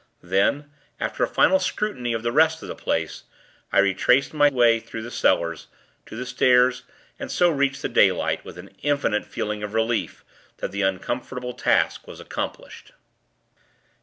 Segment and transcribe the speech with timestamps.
[0.23, 3.25] Then, after a final scrutiny of the rest of the place,
[3.71, 5.67] I retraced my way through the cellars,
[6.07, 6.81] to the stairs,
[7.19, 10.25] and so reached the daylight, with an infinite feeling of relief,
[10.57, 12.93] that the uncomfortable task was accomplished.